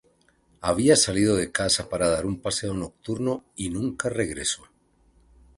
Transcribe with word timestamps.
Había 0.61 0.95
salido 0.95 1.35
de 1.35 1.51
casa 1.51 1.87
para 1.87 2.07
dar 2.09 2.25
un 2.25 2.41
paseo 2.41 2.73
nocturno 2.73 3.45
y 3.55 3.69
nunca 3.69 4.09
regresó. 4.09 4.63